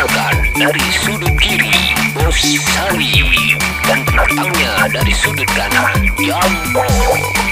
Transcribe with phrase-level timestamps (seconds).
[0.00, 3.20] Perkenalkan dari sudut kiri Bos Sari
[3.84, 6.88] dan penantangnya dari sudut kanan Jambo.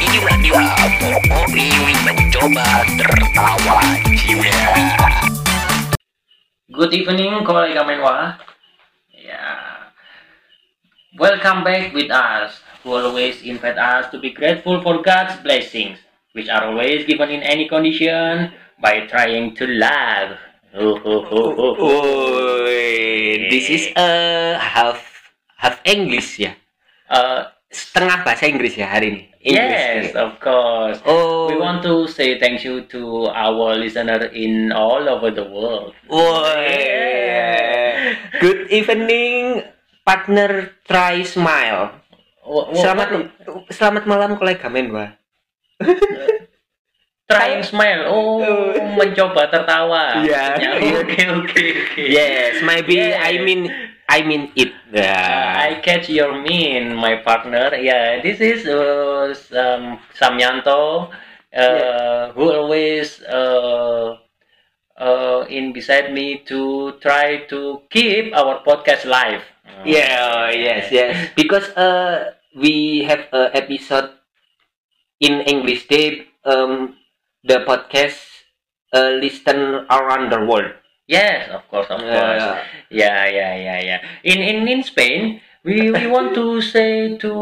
[0.01, 0.65] Inilah dia
[0.97, 4.65] Boboi mencoba tertawa jiwa.
[6.73, 8.41] Good evening, kolega menwa.
[9.13, 9.93] Yeah.
[11.21, 16.01] Welcome back with us, who always invite us to be grateful for God's blessings,
[16.33, 20.48] which are always given in any condition by trying to love.
[20.77, 21.67] Ho, ho, ho, ho.
[21.81, 24.09] Oi, this is a
[24.61, 25.01] half
[25.57, 26.53] half English ya.
[27.09, 29.23] Uh, Setengah bahasa Inggris ya hari ini.
[29.45, 31.05] yes, of course.
[31.05, 31.53] Oh.
[31.53, 35.93] We want to say thank you to our listener in all over the world.
[36.09, 36.73] Woi.
[38.41, 39.69] Good evening,
[40.01, 41.93] partner try smile.
[42.73, 45.13] Selamat what- selamat malam kolega Menwa.
[47.29, 48.09] trying smile.
[48.09, 48.73] Oh, Oh.
[48.97, 50.25] mencoba tertawa.
[50.25, 50.57] Iya.
[50.57, 52.01] Ya, Oke, oke, oke.
[52.01, 53.21] Yes, maybe Yes.
[53.21, 53.61] I mean
[54.09, 54.73] I mean it.
[54.89, 55.69] Ya.
[55.69, 57.77] I catch your mean, my partner.
[57.77, 61.13] Yeah, this is uh, Sam Samyanto,
[61.53, 64.17] uh, who always uh,
[64.97, 69.45] uh, in beside me to try to keep our podcast live.
[69.85, 71.13] Yeah, yes, yes.
[71.37, 74.17] Because uh we have a episode
[75.21, 76.98] in English they um
[77.45, 78.19] the podcast
[78.93, 80.73] uh, listen around the world.
[81.09, 82.45] Yes, of course, of course.
[82.93, 84.01] Yeah, yeah, yeah, yeah.
[84.25, 87.33] In in in Spain, we we want to say to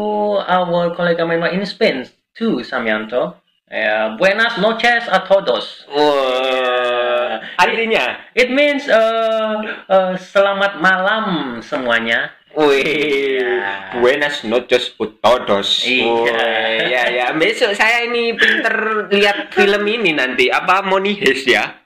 [0.47, 0.95] our
[1.27, 3.35] member in Spain too, Samyanto.
[3.67, 5.83] Uh, buenas noches a todos.
[5.91, 9.59] wah, artinya, It means uh,
[9.91, 12.36] uh, selamat malam semuanya.
[12.57, 14.01] Wih, Iya.
[14.01, 15.85] buenas noches a todos.
[15.85, 16.41] Iya.
[16.89, 17.25] Ya, ya.
[17.37, 21.77] Besok saya ini pinter lihat film ini nanti apa Monihes ya.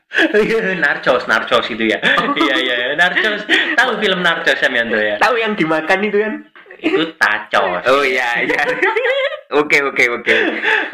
[0.80, 2.00] narcos, narcos itu ya.
[2.42, 3.48] Iya, iya, iya, narcos.
[3.76, 5.16] Tahu film narcos Samyanto ya?
[5.20, 6.34] Tahu yang dimakan itu kan?
[6.82, 7.86] Itu tacos.
[7.88, 8.62] Oh iya, iya.
[9.52, 10.36] Oke, oke, oke.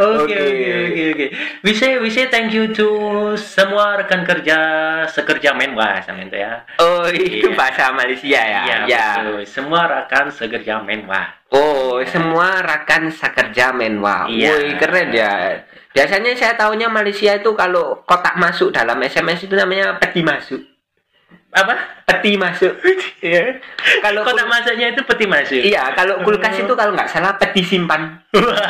[0.02, 1.26] Oke oke oke oke.
[1.62, 2.90] We say we say thank you to
[3.38, 4.58] semua rekan kerja
[5.06, 6.66] sekerja menwa Samyanto ya.
[6.82, 7.54] Oh, itu Iya.
[7.54, 8.62] bahasa Malaysia ya.
[8.66, 9.06] Iya, ya.
[9.22, 9.46] betul.
[9.46, 11.38] Semua rekan sekerja menwa.
[11.54, 14.26] Oh, semua rakan sekerja menwa.
[14.26, 14.58] Iya.
[14.58, 15.62] Woi, keren ya.
[15.94, 20.66] Biasanya saya tahunya Malaysia itu kalau kotak masuk dalam SMS itu namanya peti masuk.
[21.58, 21.74] Apa?
[22.06, 22.74] Peti masuk.
[23.18, 23.58] Iya.
[24.00, 25.58] Kalau Kotak kul- masuknya itu peti masuk.
[25.58, 28.22] Iya, kalau kulkas itu kalau nggak salah peti simpan.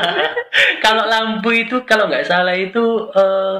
[0.85, 2.79] kalau lampu itu kalau nggak salah itu
[3.11, 3.57] eh,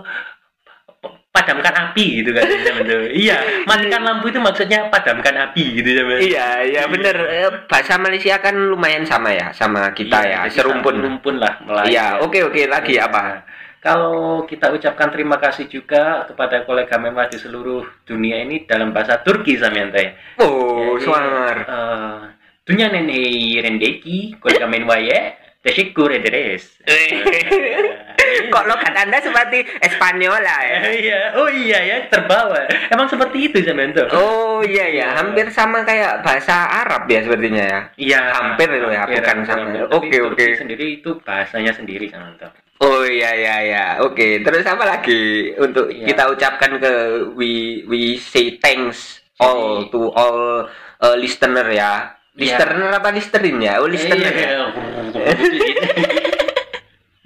[1.29, 2.47] padamkan api gitu kan.
[3.13, 6.23] Iya, matikan lampu itu maksudnya padamkan api gitu Samyanto.
[6.23, 7.15] Iya, iya bener.
[7.27, 10.95] Eh, Bahasa Malaysia kan lumayan sama ya sama kita ya, Iya, jadi serumpun.
[10.97, 11.91] serumpun lah Melayu.
[11.91, 13.05] Iya, oke oke lagi Iya.
[13.05, 13.43] apa?
[13.87, 19.23] Kalau kita ucapkan terima kasih juga kepada kolega memang di seluruh dunia ini dalam bahasa
[19.23, 20.11] Turki Samyanto ya.
[20.43, 21.55] Oh, suar.
[21.63, 22.19] eh,
[22.67, 23.23] Dunya nene
[23.63, 25.39] rendeki kolega menwa ya.
[25.63, 26.79] Teşekkür ederiz.
[28.53, 30.79] Kok logat Anda seperti Espanyol lah ya?
[31.03, 32.67] Iya, oh iya ya, terbawa.
[32.91, 34.03] Emang seperti itu Samyanto.
[34.15, 37.79] Oh iya ya, hampir sama kayak bahasa Arab ya sepertinya ya.
[37.99, 39.67] Iya, hampir itu ya, bukan sama.
[39.91, 40.39] Oke, oke.
[40.39, 42.47] Turki sendiri itu bahasanya sendiri Samyanto.
[42.77, 44.45] Oh iya iya ya, oke.
[44.45, 46.05] Terus apa lagi untuk Iya.
[46.07, 46.93] kita ucapkan ke
[47.33, 50.69] we we say thanks all Jadi- to all
[51.01, 52.13] uh, listener ya.
[52.37, 52.53] Iya.
[52.61, 53.81] Listener apa listerin ya?
[53.81, 54.49] Oh listener ya.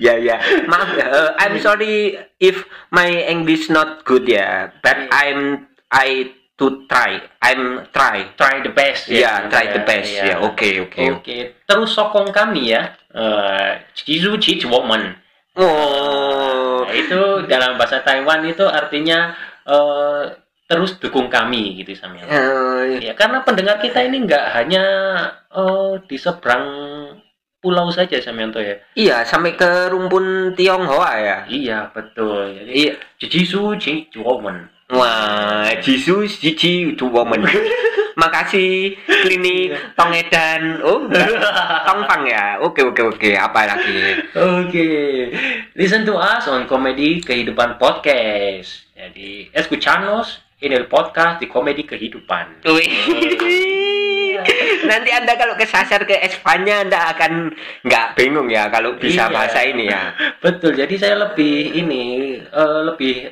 [0.01, 0.15] Iya.
[0.17, 0.35] Ya ya.
[0.65, 1.05] Maaf ya.
[1.05, 5.13] uh, I'm sorry if my English not good ya, but Iya.
[5.13, 5.39] I'm
[5.93, 6.09] I
[6.57, 7.21] to try.
[7.37, 8.33] I'm try.
[8.33, 10.23] Try the best Ya, try the best Iya.
[10.25, 10.35] ya.
[10.41, 11.21] Oke oke.
[11.21, 12.95] Oke, terus sokong kami ya.
[13.11, 15.20] Eh, Jizu Ji Woman.
[15.55, 16.85] Oh.
[16.87, 19.35] Nah, itu dalam bahasa Taiwan itu artinya
[19.67, 20.23] eh,
[20.67, 22.23] terus dukung kami gitu Samil.
[22.27, 24.83] Eh, Ya, karena pendengar kita ini nggak hanya
[25.51, 26.65] eh, di seberang
[27.61, 28.75] pulau saja Samyanto ya.
[28.97, 31.37] Iya, sampai ke rumpun Tionghoa ya.
[31.45, 32.57] Iya, betul.
[32.57, 32.93] Jadi Iya.
[33.21, 34.65] Jizu Ji Woman.
[34.91, 37.47] Wah, Jisu itu woman.
[38.21, 38.93] Makasih
[39.25, 40.77] klinik Tongedan.
[40.85, 41.09] Oh.
[41.89, 42.61] Tongpang ya.
[42.61, 43.31] Oke oke oke.
[43.33, 44.21] Apa lagi?
[44.37, 44.89] Oke,
[45.73, 48.85] listen to us on Komedi Kehidupan Podcast.
[48.93, 52.61] Jadi, escuchanos en el podcast di Komedi Kehidupan.
[54.81, 59.33] Nanti Anda kalau kesasar ke Espanya Anda akan nggak bingung ya kalau bisa Iya.
[59.33, 60.13] bahasa ini ya.
[60.37, 62.03] Betul, jadi saya lebih ini
[62.41, 63.29] eh, lebih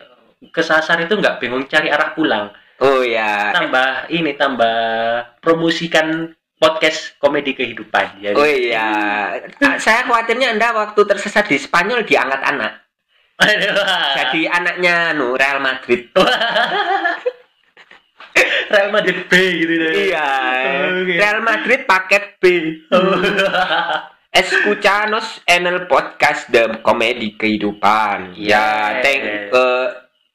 [0.49, 2.49] kesasar itu nggak bingung cari arah pulang.
[2.79, 3.51] Oh ya.
[3.51, 4.77] Tambah ini tambah
[5.43, 8.19] promosikan podcast komedi kehidupan.
[8.19, 8.87] Jadi, Oh iya.
[9.59, 12.73] Ah, Saya khawatirnya Anda waktu tersesat di Spanyol diangkat anak.
[14.19, 16.11] Jadi anaknya nu Real Madrid.
[18.69, 19.33] Real Madrid B
[19.63, 19.91] gitu deh.
[20.11, 20.27] Iya.
[21.03, 21.13] Oke.
[21.15, 22.43] Real Madrid paket B.
[24.29, 28.37] Escuchanos en el podcast The Komedi Kehidupan.
[28.37, 29.01] Ya, Yes.
[29.01, 29.85] thank eh,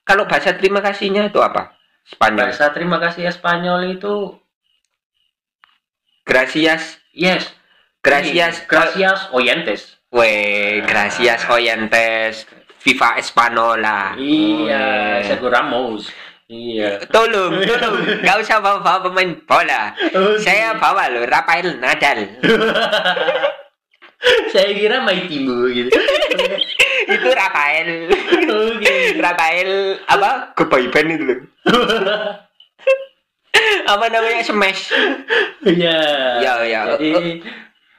[0.02, 1.70] kalau bahasa terima kasihnya itu apa?
[2.04, 2.52] Spanyol.
[2.52, 4.36] Bahasa terima kasih Spanyol itu
[6.24, 7.00] Gracias.
[7.12, 7.52] yes.
[8.04, 8.64] Gracias.
[8.68, 9.96] Gracias oyentes.
[10.12, 12.46] Weh, gracias oyentes.
[12.84, 14.12] Viva Espanola.
[14.20, 15.24] Iya, Weh.
[15.24, 16.12] Sergio Ramos.
[16.48, 17.00] Iya.
[17.08, 17.96] Tolong, tolong.
[18.20, 19.96] Gak usah bawa-bawa pemain bola.
[20.44, 22.28] Saya bawa loh, Rafael Nadal.
[24.52, 25.90] Saya kira Maitimu gitu.
[27.14, 28.08] itu Rafael.
[28.48, 28.96] Oke.
[29.20, 29.70] Rafael
[30.08, 30.56] apa?
[30.56, 31.38] Kebaikan itu loh.
[33.84, 34.90] apa namanya smash
[35.64, 36.00] Iya.
[36.40, 36.80] Ya, ya.
[36.96, 37.44] Jadi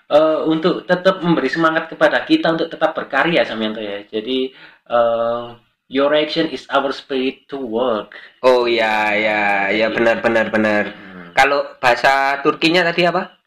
[0.09, 4.01] eh, untuk tetap memberi semangat kepada kita untuk tetap berkarya Samyanto ya.
[4.09, 4.49] Jadi
[4.89, 5.45] eh,
[5.89, 8.17] your action is our spirit to work.
[8.41, 10.83] oh ya ya ya benar benar benar
[11.37, 13.37] kalau bahasa Turkinya tadi apa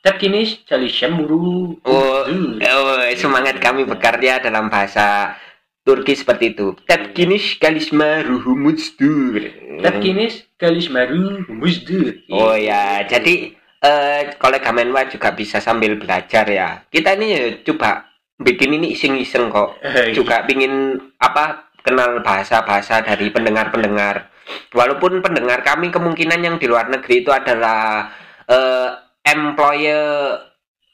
[0.00, 1.76] Eh, Tepkinish çalışamuru.
[1.84, 5.36] oh, oh semangat kami bekerja dalam bahasa
[5.84, 6.72] Turki seperti itu.
[6.88, 9.44] Tepkinish kalisma ruhumutsdur
[9.84, 12.16] Tepkinish kalismaru musdur.
[12.32, 16.80] oh ya jadi eh kolega Menwa juga bisa sambil belajar ya.
[16.88, 18.08] Kita ini ya coba
[18.40, 19.76] bikin ini iseng-iseng kok.
[20.16, 24.32] Juga pingin apa kenal bahasa-bahasa dari pendengar-pendengar.
[24.72, 28.08] Walaupun pendengar kami kemungkinan yang di luar negeri itu adalah
[28.48, 30.04] eh, employer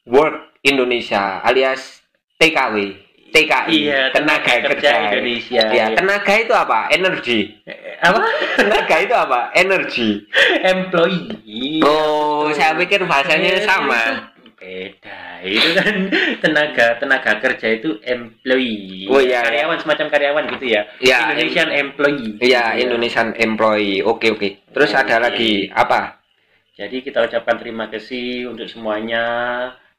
[0.06, 2.02] work Indonesia alias
[2.37, 2.76] TKW,
[3.32, 5.64] TKI, Iya, tenaga kerja Indonesia.
[5.73, 6.90] Ya, tenaga itu apa?
[6.90, 7.49] Energi.
[7.99, 8.20] apa?
[8.55, 9.40] Tenaga itu apa?
[9.52, 10.20] Energi.
[10.61, 11.81] Employee.
[11.81, 14.32] Oh, saya pikir bahasanya Eh, sama.
[14.56, 15.40] Beda.
[15.44, 15.96] Itu kan
[16.40, 19.05] tenaga tenaga kerja itu employee.
[19.06, 20.82] Oh, iya, Karyawan semacam karyawan gitu ya.
[20.99, 22.31] Ya, Indonesian employee.
[22.40, 24.00] Iya, Indonesian employee.
[24.00, 24.49] Oke, oke.
[24.73, 25.25] Terus ada Oke.
[25.25, 26.15] lagi apa?
[26.76, 29.25] Jadi kita ucapkan terima kasih untuk semuanya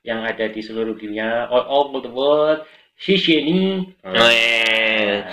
[0.06, 2.62] yang ada di seluruh dunia, all over the world.
[2.94, 3.81] Shishi ni.
[4.06, 5.25] Eh,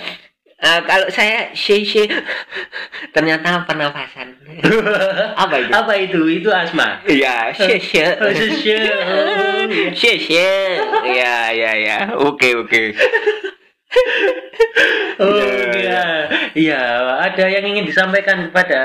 [0.57, 1.85] eh, kalau saya she
[3.15, 4.41] ternyata pernafasan.
[5.45, 5.69] Apa itu?
[5.69, 6.21] Apa itu?
[6.41, 7.05] Itu asma.
[7.05, 8.01] Iya, shishi.
[9.65, 9.93] Iya.
[9.93, 10.17] she
[11.05, 11.97] Ya, ya, ya.
[12.25, 12.97] Oke, oke.
[15.15, 16.01] Oh Iya, iya,
[16.53, 16.81] iya.
[17.23, 18.81] Ada yang ingin disampaikan kepada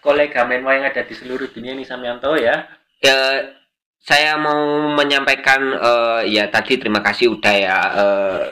[0.00, 2.66] kolega Menwa yang ada di seluruh dunia ini Samyanto ya.
[2.98, 3.18] Ya,
[4.00, 7.78] saya mau menyampaikan eh, ya tadi terima kasih udah ya.
[7.94, 8.42] eh,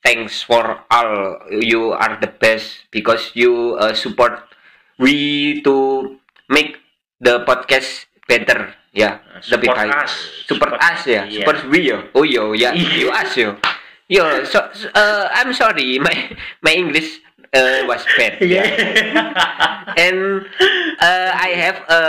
[0.00, 1.12] thanks for all.
[1.50, 4.46] You are the best because you uh, support
[4.98, 6.06] we to
[6.46, 6.78] make
[7.18, 8.74] the podcast better.
[8.92, 9.92] Ya, lebih Support baik.
[10.04, 10.12] us.
[10.44, 11.48] Support us ya, Iya.
[11.48, 11.98] support we yo.
[12.12, 12.92] Oh yo ya, Iya.
[13.00, 13.56] you us yo.
[14.12, 17.24] Yo, so, so, uh, I'm sorry, my my English
[17.56, 18.36] uh, was bad.
[18.44, 18.60] Ya.
[19.96, 20.44] And
[21.00, 22.02] uh, I have a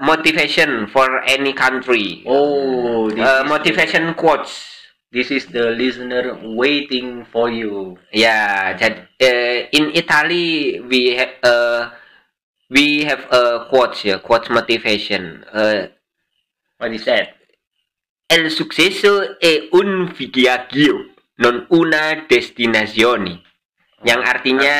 [0.00, 2.24] motivation for any country.
[2.24, 4.72] Oh, Uh, motivation quotes.
[5.12, 8.00] this is the listener waiting for you.
[8.16, 11.92] Ya, jadi uh, in Italy we have uh,
[12.72, 15.44] we have a quotes ya, quotes motivation.
[15.52, 15.92] Uh,
[16.80, 17.36] What is that?
[18.32, 21.11] El successo è un viaggio,
[21.42, 23.42] non una destinazione.
[24.06, 24.76] Yang artinya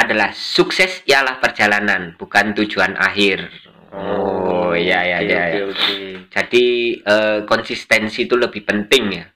[0.00, 3.48] adalah sukses ialah perjalanan, bukan tujuan akhir.
[3.94, 5.42] Oh, ya ya ya.
[5.54, 5.62] Ya.
[5.70, 6.26] oke.
[6.32, 6.66] Jadi
[6.98, 9.26] eh, konsistensi itu lebih penting ya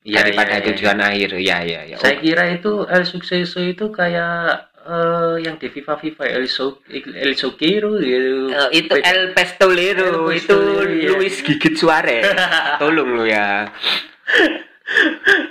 [0.00, 0.68] Iya, daripada iya, iya.
[0.72, 1.30] tujuan akhir.
[1.38, 1.96] Ya ya ya.
[2.00, 7.36] Saya kira itu El Suceso itu kayak eh, yang di Viva Viva El So El
[7.36, 8.48] Soquero gitu.
[8.48, 8.96] Eh, itu.
[8.96, 11.08] El Pestolero, El itu Pistolero, iya.
[11.14, 12.24] Luis Gigit Suarez.
[12.82, 13.68] Tolong lu ya.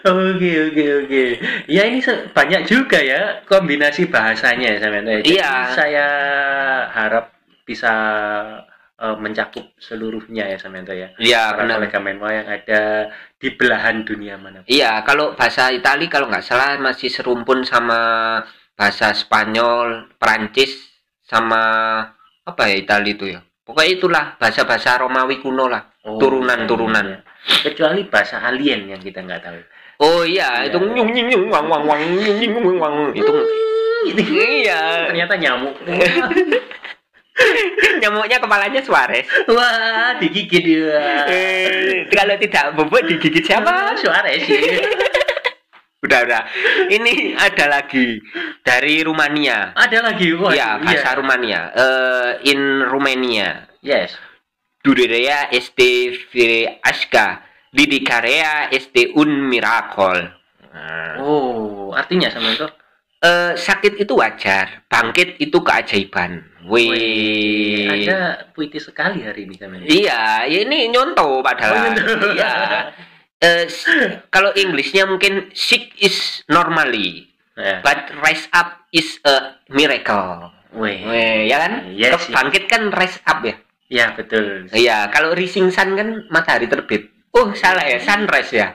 [0.03, 1.24] Oke oke oke.
[1.67, 2.00] Ya ini
[2.31, 5.08] banyak juga ya kombinasi bahasanya sampean.
[5.08, 5.53] Jadi Iya.
[5.72, 6.08] Saya
[6.91, 7.31] harap
[7.63, 7.93] bisa
[9.00, 11.08] eh, mencakup seluruhnya ya sampean ya.
[11.15, 11.75] Iya Para benar.
[11.79, 12.81] kolega Menwa yang ada
[13.39, 14.67] di belahan dunia mana.
[14.67, 18.00] Iya, kalau bahasa Itali kalau nggak salah masih serumpun sama
[18.75, 20.75] bahasa Spanyol, Perancis,
[21.24, 21.62] sama
[22.43, 23.39] apa ya Itali itu ya.
[23.63, 25.84] Pokoknya itulah bahasa-bahasa Romawi kuno lah.
[26.03, 27.05] Oh, Turunan-turunan.
[27.05, 27.28] iya, iya.
[27.63, 29.60] Kecuali bahasa alien yang kita nggak tahu.
[30.00, 30.72] Oh iya, Iya.
[30.72, 33.34] itu nyung nyung nyung wang wang wang nyung nyung wang wang itu
[34.63, 35.12] iya.
[35.12, 35.75] Ternyata nyamuk.
[38.03, 39.24] Nyamuknya kepalanya Suarez.
[39.48, 41.24] Wah, digigit dia.
[41.27, 43.96] Eh, kalau tidak bobot digigit siapa?
[44.00, 44.60] Suarez sih.
[46.00, 46.43] Udah udah.
[46.88, 48.24] Ini ada lagi
[48.63, 49.75] dari Rumania.
[49.75, 50.55] Ada lagi, wah.
[50.55, 51.75] Iya, bahasa Rumania.
[51.75, 53.67] Eh, in Romania.
[53.84, 54.15] Yes.
[54.79, 57.43] Durerea este fireasca.
[57.69, 60.33] Didicarea este un miracle.
[60.74, 62.65] Nah, Oh, artinya sama itu?
[63.19, 66.39] eh, sakit itu wajar, bangkit itu keajaiban.
[66.65, 67.86] Wih.
[67.89, 69.86] Anda puitis sekali hari ini kami.
[69.86, 71.74] Iya, ya ini nyontoh padahal.
[71.74, 72.31] Oh, nyontoh.
[72.38, 72.53] Iya.
[73.39, 73.88] Eh, s-
[74.29, 77.79] kalau Inggrisnya mungkin sick is normally, Ya.
[77.79, 80.51] but rise up is a miracle.
[80.75, 81.05] Wih.
[81.05, 81.71] Wih, ya kan?
[81.88, 82.33] Iya Kalau sih.
[82.33, 83.55] bangkit kan rise up ya.
[83.89, 84.69] Ya betul.
[84.69, 87.10] Iya, kalau rising sun kan matahari terbit.
[87.34, 88.74] Oh, salah ya, sunrise ya.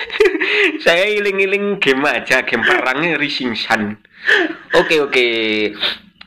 [0.84, 3.96] Saya iling-iling game aja, game perangnya rising sun.
[4.76, 5.26] Oke, oke.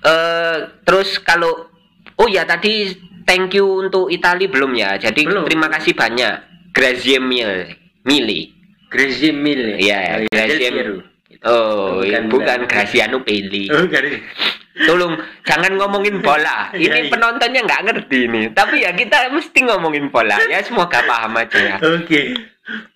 [0.05, 1.69] Eh, terus kalau
[2.15, 2.95] Oh ya, tadi
[3.27, 4.95] thank you untuk Itali belum ya.
[4.95, 5.43] Jadi Belum.
[5.43, 6.33] terima kasih banyak.
[6.71, 7.75] Grazie mille.
[8.07, 8.55] Mili.
[8.87, 9.75] Grazie mille.
[9.75, 10.95] Iya, Oh, Grazie Del Piero.
[11.45, 12.71] Oh, Bukan, bukan, bukan.
[12.71, 13.67] Graziano Peli.
[13.67, 13.83] Oh.
[14.75, 15.15] Tolong
[15.47, 16.67] jangan ngomongin bola.
[16.75, 17.11] Iya, Ini iya.
[17.11, 18.41] penontonnya nggak ngerti ini.
[18.51, 20.35] Tapi ya kita mesti ngomongin bola.
[20.51, 21.77] Ya semoga paham aja ya.
[21.79, 22.35] Oke.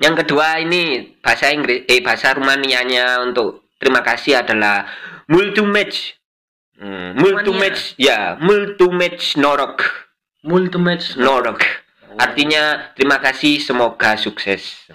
[0.01, 4.83] Yang kedua ini bahasa Inggris eh bahasa Rumanianya untuk terima kasih adalah
[5.31, 6.19] multumatch.
[6.79, 9.83] Hmm, multumatch ya, multumatch norok.
[10.43, 11.19] Multimatch.
[11.19, 11.59] Norok.
[12.15, 14.87] Artinya terima kasih semoga sukses.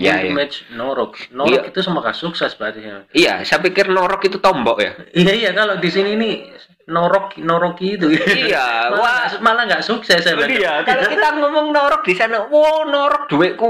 [0.00, 0.32] Ya, ya.
[0.32, 1.12] Multimatch Norok.
[1.30, 1.68] Norok Iya.
[1.68, 2.96] itu semoga sukses berarti ya.
[3.12, 4.92] Iya, saya pikir norok itu tombok ya.
[5.12, 6.34] Iya iya kalau di sini nih
[6.90, 8.08] Norok Noroki itu.
[8.10, 9.38] Iya, malah wah.
[9.38, 10.32] malah nggak sukses ya.
[10.34, 10.58] berarti.
[10.58, 13.68] Iya, kalau kita ngomong norok di sana, wow norok duitku,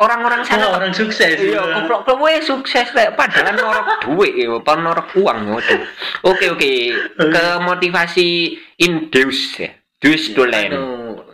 [0.00, 1.36] orang-orang sana Wah, orang sukses.
[1.36, 5.82] Iya, goblok kowe sukses rek padahal norok duit ya, apa norok uang waduh.
[6.24, 6.70] Oke oke,
[7.18, 9.68] ke motivasi in Deus ya.
[10.02, 10.72] To land.
[10.74, 10.82] Anu,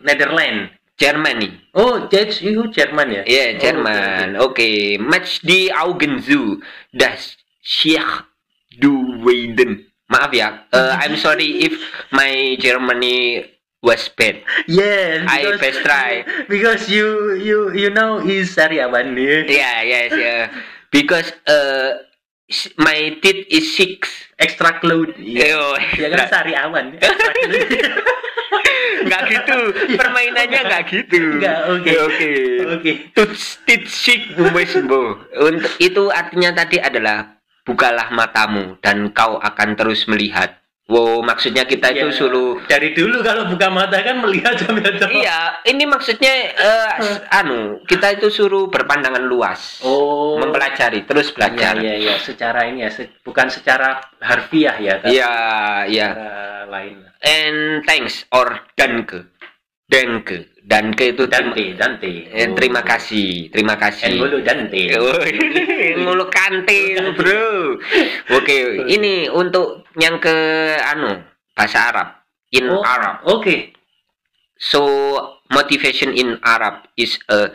[0.05, 0.78] Netherlands.
[0.99, 1.55] Germany.
[1.79, 3.23] Oh, Judge itu Jerman ya?
[3.23, 4.27] Iya, Oh, Jerman.
[4.43, 6.59] Oke, match di Augen Zoo.
[6.91, 8.27] Das Sheikh
[8.83, 9.87] du Weiden.
[10.09, 11.77] Maaf ya, uh, I'm sorry if
[12.17, 13.45] my Germany
[13.85, 14.41] was bad.
[14.65, 16.25] Yes, I best try.
[16.49, 19.13] because you you you know is Sariawan.
[19.21, 20.49] Yeah, yes, yeah.
[20.89, 22.08] Because uh,
[22.81, 24.09] my teeth is six.
[24.41, 25.17] Extra cloud.
[25.21, 25.77] Iya.
[26.01, 26.19] Ya kan.
[26.99, 28.17] Extra cloud.
[28.99, 29.59] nggak gitu.
[29.95, 31.23] Permainannya nggak gitu.
[31.77, 31.93] Oke.
[32.09, 32.31] Oke.
[32.79, 32.91] Oke.
[33.15, 33.61] Tuts
[34.55, 35.21] wes bo.
[35.39, 37.39] Untuk itu artinya tadi adalah
[37.69, 40.57] bukalah matamu dan kau akan terus melihat.
[40.89, 45.13] Wow, maksudnya kita itu Ya, suruh dari dulu kalau buka mata kan melihat sambil jauh.
[45.13, 49.85] Iya, ini maksudnya eh, s- anu, kita itu suruh berpandangan luas.
[49.85, 50.41] Oh.
[50.41, 51.75] Mempelajari, terus Iya, belajar.
[51.77, 55.33] iya, iya, secara ini ya, se- bukan secara harfiah ya, Iya,
[55.93, 56.09] iya.
[56.65, 57.05] lain.
[57.21, 59.29] And thanks or danke.
[59.85, 60.57] Danke.
[60.69, 62.13] Danke itu terima, Dante, Dante.
[62.29, 64.21] eh, terima kasih, terima kasih.
[64.21, 64.83] Engolo Dante.
[65.97, 67.81] Ngulu kantin, bro.
[68.37, 70.37] Oke, ini untuk yang ke
[70.85, 71.25] anu
[71.57, 72.09] bahasa Arab
[72.53, 73.25] in Oh, Arab.
[73.25, 73.73] Oke.
[74.61, 74.85] So
[75.49, 77.49] motivation in Arab is a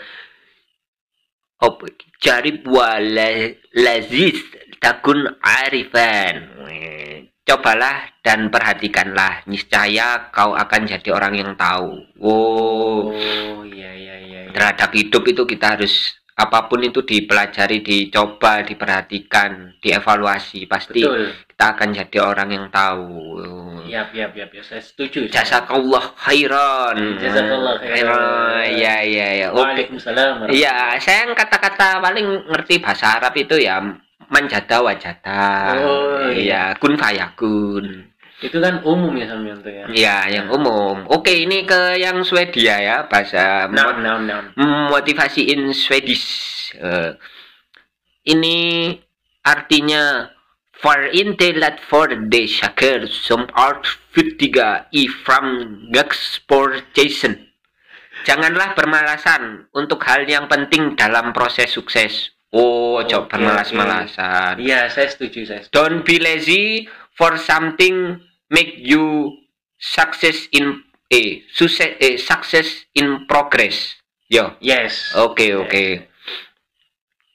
[1.62, 1.86] apa
[2.18, 4.42] jarib wa la- laziz
[4.82, 6.50] takun arifan.
[7.44, 12.00] Cobalah dan perhatikanlah, niscaya kau akan jadi orang yang tahu.
[12.24, 14.40] Oh, Oh, iya, iya, iya.
[14.48, 14.52] iya.
[14.56, 20.66] terhadap hidup itu kita harus apa pun itu dipelajari, dicoba, diperhatikan, dievaluasi.
[20.66, 21.30] Pasti Betul.
[21.52, 23.38] kita akan jadi orang yang tahu.
[23.86, 25.28] Iya, iya, iya, iya, saya setuju.
[25.30, 27.20] Jazakallah khairan.
[27.22, 28.66] Jazakallah khairan.
[28.72, 29.48] Iya, iya, iya.
[29.54, 29.62] Oke.
[29.62, 30.48] Waalaikumsalam.
[30.50, 33.84] Iya, saya yang kata-kata paling ngerti bahasa Arab itu ya
[34.34, 35.78] manjada wajada.
[35.86, 38.10] Oh, iya, kun fayakun.
[38.44, 39.88] Itu kan umum ya sampean tuh ya.
[39.88, 41.08] Iya, yang umum.
[41.08, 44.46] Oke, ini ke yang Swedia ya, bahasa Noun, noun, noun.
[44.92, 46.76] motivasi in Swedish.
[46.76, 47.16] Eh,
[48.28, 48.92] ini
[49.48, 50.28] artinya
[50.74, 53.76] för inte lätt för de saker som är
[54.12, 57.48] viktiga i framgångsprocessen.
[58.28, 62.33] Janganlah bermalasan untuk hal yang penting dalam proses sukses.
[62.54, 64.62] Oh, coba Oke, bermalas-malasan.
[64.62, 65.74] Iya, saya setuju, saya setuju.
[65.74, 66.86] Don't be lazy
[67.18, 68.22] for something
[68.54, 69.34] make you
[69.82, 73.98] success in eh success eh success in progress.
[74.30, 74.58] Yo.
[74.62, 75.14] Yes.
[75.18, 76.14] Oke oke.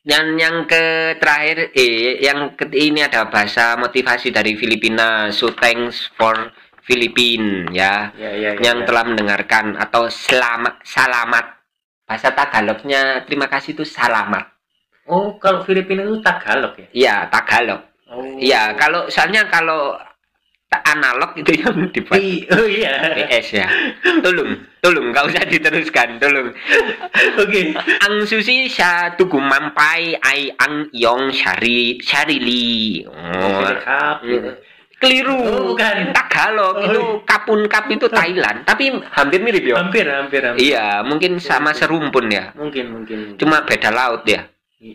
[0.07, 5.35] Dan yang ke terakhir eh yang ke ini ada bahasa motivasi dari Filipina.
[5.35, 6.55] So thanks for
[6.87, 8.15] Philippine ya.
[8.17, 8.63] Ya, ya, ya.
[8.63, 11.45] Yang telah mendengarkan atau selamat salamat.
[12.09, 14.58] Bahasa Tagalognya terima kasih itu salamat.
[15.09, 16.87] Oh, kalau Filipina itu Tagalog ya?
[16.93, 17.81] Iya, Tagalog.
[18.13, 18.25] Oh.
[18.37, 19.97] Iya, kalau soalnya kalau
[20.69, 23.17] analog itu yang di Di- oh iya.
[23.17, 23.69] PS ya.
[24.21, 24.53] Tolong,
[24.85, 26.53] tolong nggak usah diteruskan, tolong.
[27.41, 27.73] Oke.
[28.05, 33.01] Ang susi sa tugu mampai ay ang iyong syari syarili.
[33.09, 34.21] Oh, Kap.
[35.01, 35.41] keliru.
[35.41, 36.13] Oh, bukan.
[36.13, 39.81] Tagalog Oh, itu kapun kap itu Thailand, tapi hampir mirip ya.
[39.81, 40.61] Hampir, hampir, hampir.
[40.61, 42.53] Iya, mungkin sama serumpun ya.
[42.53, 43.19] Mungkin, mungkin.
[43.41, 44.45] Cuma beda laut ya.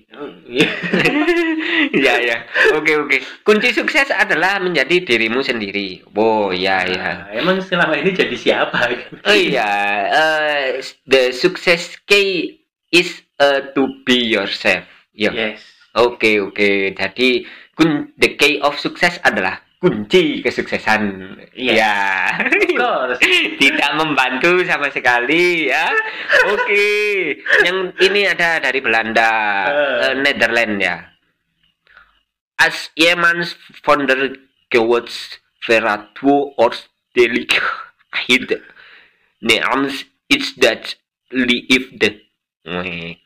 [2.05, 2.37] ya ya.
[2.79, 3.17] Oke oke.
[3.43, 5.99] Kunci sukses adalah menjadi dirimu sendiri.
[6.15, 8.79] Oh ya ya Nah, emang selama ini jadi siapa?
[9.27, 9.71] oh iya.
[10.07, 12.63] Eh, the success key
[12.95, 14.87] is uh, to be yourself.
[15.11, 15.59] Ya Yes.
[15.99, 16.95] oke oke.
[16.95, 17.43] Jadi
[17.75, 21.75] kun the key of success adalah kunci kesuksesan Yes.
[21.75, 21.95] ya
[22.79, 23.19] course.
[23.59, 25.91] tidak membantu sama sekali ya
[26.47, 26.87] oke
[27.67, 29.31] yang ini ada dari Belanda
[29.67, 29.99] Eh.
[30.07, 30.97] eh, Netherlands ya
[32.57, 34.39] as Jemans founder
[34.71, 35.11] geworden
[35.67, 37.59] veratu orstelik
[38.25, 38.63] hid
[39.43, 40.95] neams it's that
[41.29, 42.23] live the.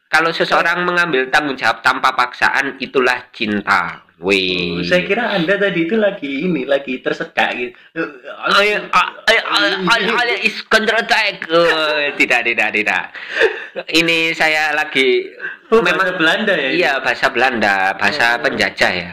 [0.08, 4.82] Kalau seseorang mengambil tanggung jawab tanpa paksaan itulah cinta Wih.
[4.82, 7.78] Oh, Saya kira Anda tadi itu lagi ini, lagi tersedak gitu.
[8.50, 8.82] Ayo,
[9.30, 9.38] ayo,
[10.98, 11.46] attack.
[11.54, 13.04] Oh, tidak, tidak, tidak.
[13.86, 15.30] Ini saya lagi
[15.70, 16.70] Oh, memang bahasa Belanda ya?
[16.74, 18.42] iya bahasa Belanda, bahasa Oh.
[18.42, 19.12] penjajah ya.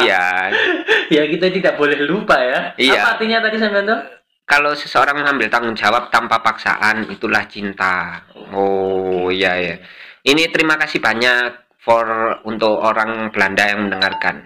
[0.00, 0.24] Iya.
[1.20, 2.60] ya kita tidak boleh lupa ya.
[2.80, 3.02] Iya.
[3.04, 3.98] Apa artinya tadi Samyanto?
[4.44, 8.20] Kalau seseorang mengambil tanggung jawab tanpa paksaan, itulah cinta.
[8.52, 9.74] Oh, iya ya.
[10.20, 12.04] Ini terima kasih banyak for
[12.44, 14.44] untuk orang Belanda yang mendengarkan.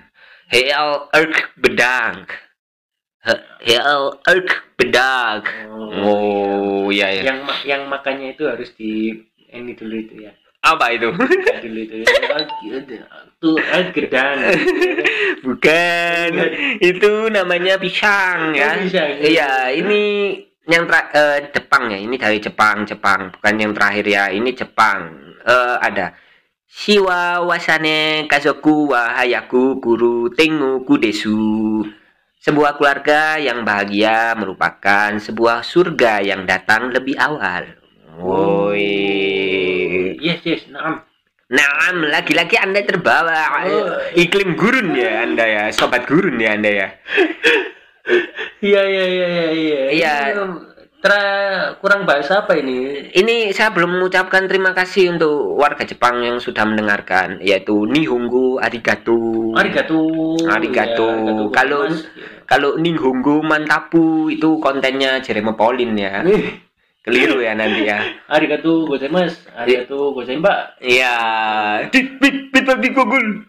[0.48, 2.30] Heel erk bedank.
[3.26, 5.44] He- Heel erk bedank.
[6.06, 7.22] Oh, iya ya.
[7.34, 9.10] Yang yang makannya itu harus di
[9.50, 10.32] ini dulu itu ya.
[10.62, 11.08] Apa itu?
[11.62, 12.96] Itu.
[13.38, 13.58] Tuh,
[13.94, 14.36] gedang.
[15.46, 16.30] Bukan.
[16.82, 18.74] Itu namanya pisang ya.
[18.74, 19.22] Pisang.
[19.22, 20.02] Iya, ini
[20.66, 21.98] yang tra- eh, Jepang ya.
[22.02, 23.30] Ini dari Jepang, Jepang.
[23.30, 24.24] Bukan yang terakhir ya.
[24.34, 25.30] Ini Jepang.
[25.46, 26.18] Eh, ada
[26.68, 31.80] Shiwa wasane kazoku wa hayaku guru tengu kudesu.
[32.38, 37.66] Sebuah keluarga yang bahagia merupakan sebuah surga yang datang lebih awal.
[38.20, 39.57] Woi.
[40.38, 41.02] Yes, yes, naam.
[41.49, 43.88] Nah, lagi-lagi Anda terbawa Oh.
[44.12, 46.88] iklim gurun ya Anda ya, sobat gurun ya Anda ya.
[48.61, 49.83] Iya, iya, iya, iya, iya.
[49.90, 50.14] Iya.
[50.37, 50.44] Ini,
[50.98, 51.22] Tra
[51.79, 53.07] kurang bahasa apa ini?
[53.14, 59.55] Ini saya belum mengucapkan terima kasih untuk warga Jepang yang sudah mendengarkan, yaitu Nihongo Arigato.
[59.55, 60.03] Arigato.
[60.51, 61.07] Arigato.
[61.07, 62.03] Ya, Kalau- Mas.
[62.51, 66.14] Kalau Nihongo Mantapu itu kontennya Jeremy Pauline ya.
[67.09, 67.99] Keliru ya nanti ya.
[68.37, 69.49] Arigato gozaimasu.
[69.57, 70.77] Arigato gozaimba.
[70.85, 71.14] Iya.
[71.88, 73.25] Dit bit bit bit gogul.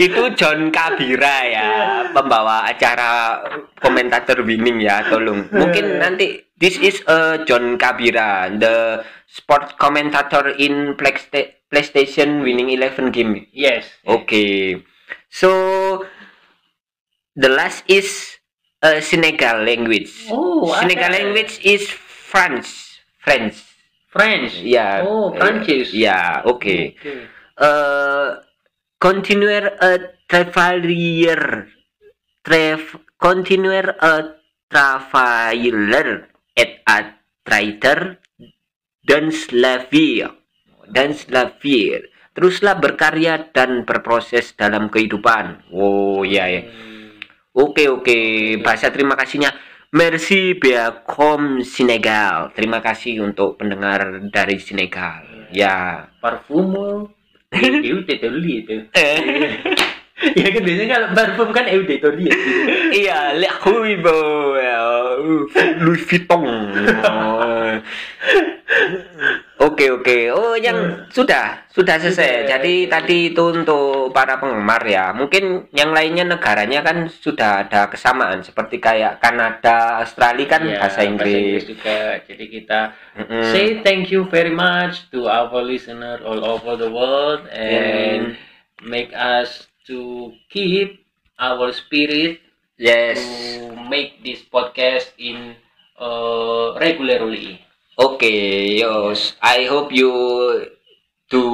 [0.00, 1.68] itu John Kabira ya,
[2.16, 3.44] pembawa acara
[3.78, 5.46] komentator winning ya, tolong.
[5.52, 13.12] Mungkin nanti this is a John Kabira, the sport commentator in Playsta- PlayStation Winning Eleven
[13.12, 13.46] game.
[13.52, 13.88] Yes.
[14.04, 14.80] Okay.
[15.28, 16.04] So
[17.36, 18.40] the last is
[18.82, 20.28] uh, Senegal language.
[20.28, 20.84] Oh, ada.
[20.84, 22.98] Senegal language is French.
[23.22, 23.62] French.
[24.12, 24.60] French.
[24.60, 25.06] Ya.
[25.06, 25.94] Oh, Prancis.
[25.94, 26.98] Ya, oke.
[27.00, 27.24] Oke.
[27.56, 28.28] Eh,
[29.00, 31.72] continuer a travailler.
[32.42, 32.82] Trev
[33.22, 34.34] continuer a
[34.66, 36.26] travailler
[36.58, 38.18] et a trader
[39.06, 40.26] dan slavir
[40.90, 46.91] dan slavir teruslah berkarya dan berproses dalam kehidupan oh iya ya Hmm.
[47.52, 48.18] Oke oke,
[48.64, 49.52] bahasa terima kasihnya
[49.92, 52.48] Merci Beacom Senegal.
[52.56, 55.52] Terima kasih untuk pendengar dari Senegal.
[55.52, 56.08] Ya.
[56.16, 57.12] Parfumo.
[57.52, 58.88] Itu tetoli itu.
[58.96, 59.20] Eh,
[60.32, 62.24] ya kan biasanya kalau parfum kan EU tetoli.
[62.88, 64.16] iya, Le Huibo,
[65.84, 66.40] Louis Vuitton.
[69.72, 70.16] Oke oke.
[70.36, 72.44] Oh yang sudah sudah selesai.
[72.44, 72.48] Sudah.
[72.52, 75.16] Jadi tadi itu untuk para penggemar ya.
[75.16, 81.00] Mungkin yang lainnya negaranya kan sudah ada kesamaan seperti kayak Kanada, Australia kan Ya, bahasa
[81.02, 81.64] Inggris.
[81.64, 82.20] juga.
[82.28, 83.48] Jadi kita Mm-mm.
[83.48, 88.36] say thank you very much to our listener all over the world and
[88.84, 91.02] make us to keep
[91.40, 92.38] our spirit
[92.76, 93.16] Yes.
[93.16, 95.54] to make this podcast in
[95.96, 97.62] uh, regularly.
[98.00, 98.32] Oke,
[98.80, 99.36] yos.
[99.44, 100.08] I hope you
[101.28, 101.44] do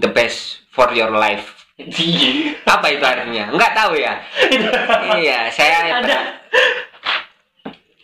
[0.00, 1.68] the best for your life.
[2.74, 3.52] Apa itu artinya?
[3.52, 4.16] Enggak tahu ya.
[5.20, 6.20] iya, saya Ada.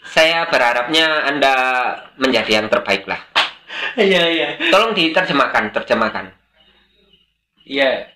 [0.08, 1.54] saya berharapnya Anda
[2.20, 3.20] menjadi yang terbaik lah.
[3.96, 4.48] Iya iya.
[4.68, 6.32] Tolong diterjemahkan, terjemahkan.
[7.64, 8.08] Iya.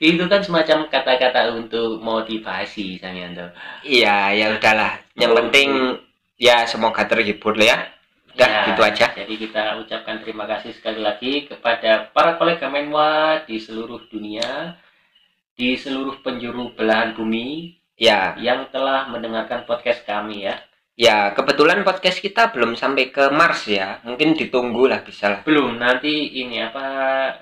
[0.00, 3.52] Itu kan semacam kata-kata untuk motivasi, Samyanto.
[3.84, 4.96] Iya, ya udahlah.
[5.20, 5.68] Yang penting
[6.40, 7.78] ya semoga terhibur lah ya.
[8.30, 9.06] Udah, Ya, gitu aja.
[9.12, 14.80] Jadi kita ucapkan terima kasih sekali lagi kepada para kolega Menwa di seluruh dunia,
[15.58, 20.56] di seluruh penjuru belahan bumi Ya, yang telah mendengarkan podcast kami ya.
[21.00, 24.04] Ya, kebetulan podcast kita belum sampai ke Mars ya.
[24.04, 25.40] Mungkin ditunggu lah bisa lah.
[25.48, 26.84] Belum, nanti ini apa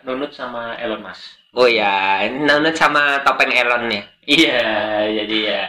[0.07, 1.42] Nunut sama Elon Musk.
[1.59, 4.03] Oh ya, nonton sama topeng Elon ya.
[4.31, 4.62] Iya,
[5.11, 5.62] jadi ya.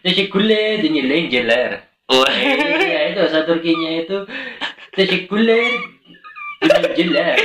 [0.00, 1.84] Teşekkürler dinleyiciler.
[2.08, 2.24] Oh.
[2.24, 4.16] Iya, itu bahasa Turkinya itu
[4.96, 5.76] teşekkürler
[6.64, 7.36] dinleyiciler.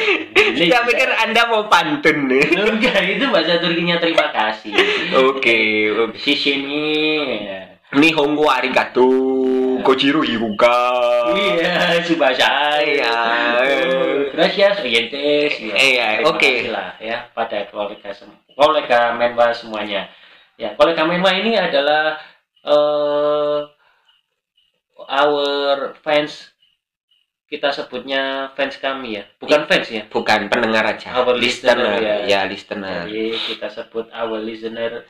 [0.55, 2.47] Saya pikir Anda mau pantun nih.
[2.47, 4.71] Enggak, itu bahasa Turkinya terima kasih.
[5.19, 6.15] Oke, oke.
[6.15, 6.87] Di sini.
[7.91, 9.07] Nihongo arigato.
[9.83, 10.71] Kojiro hiruka.
[11.35, 13.01] Iya, subasai.
[13.01, 13.17] Iya.
[14.31, 15.59] Gracias oyentes.
[15.59, 16.53] Ya, Iya, terima oke.
[16.71, 18.15] lah ya pada kolega
[18.55, 20.07] kolega Menwa semuanya.
[20.55, 22.15] Ya, kolega Menwa ini adalah
[22.63, 23.59] eh
[25.11, 26.53] our fans
[27.51, 30.07] kita sebutnya fans kami ya, bukan fans ya.
[30.07, 31.11] Bukan pendengar aja.
[31.19, 32.15] Our listener, ya.
[32.23, 32.41] ya.
[32.47, 33.03] listener.
[33.11, 35.03] Jadi kita sebut our listener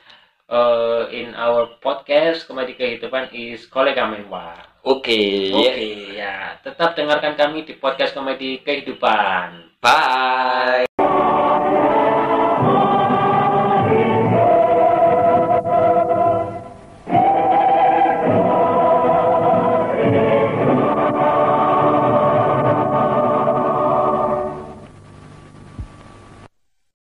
[0.50, 4.58] eh, in our podcast Komedi Kehidupan is kolega Menwa.
[4.82, 5.50] Oke.
[5.54, 6.58] Oke, ya.
[6.58, 9.78] Tetap dengarkan kami di podcast Komedi Kehidupan.
[9.78, 10.91] Bye.